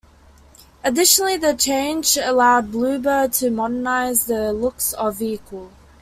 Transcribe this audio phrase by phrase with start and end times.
[0.83, 5.71] Additionally, the change allowed Blue Bird to modernize the looks of vehicle.